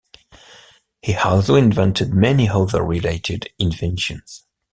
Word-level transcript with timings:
He 1.03 1.13
also 1.13 1.53
invented 1.53 2.11
many 2.11 2.49
other 2.49 2.81
related 2.81 3.51
inventions. 3.59 4.47